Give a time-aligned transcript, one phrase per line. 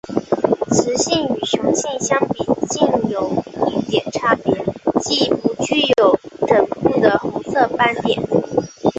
[0.73, 3.31] 雌性与雄性相比近有
[3.67, 4.51] 一点差别
[5.03, 8.09] 即不具有枕部的红色斑块。